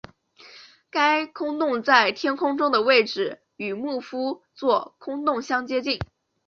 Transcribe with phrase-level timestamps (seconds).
[0.89, 5.99] 该空洞在天空中的位置与牧夫座空洞相接近。